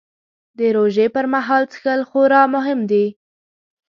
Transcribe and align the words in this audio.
د 0.57 0.59
روژې 0.75 1.05
پر 1.15 1.25
مهال 1.33 1.63
څښل 1.71 2.01
خورا 2.09 2.41
مهم 2.55 2.79
دي 2.91 3.05